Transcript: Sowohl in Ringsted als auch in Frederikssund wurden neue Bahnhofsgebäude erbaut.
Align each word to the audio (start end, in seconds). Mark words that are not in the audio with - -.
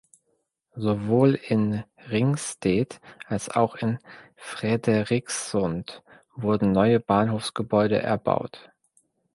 Sowohl 0.75 1.35
in 1.35 1.83
Ringsted 2.09 2.99
als 3.27 3.49
auch 3.49 3.75
in 3.75 3.99
Frederikssund 4.35 6.01
wurden 6.33 6.71
neue 6.71 6.99
Bahnhofsgebäude 6.99 8.01
erbaut. 8.01 8.71